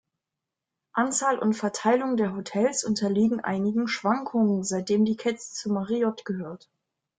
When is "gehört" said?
6.25-6.71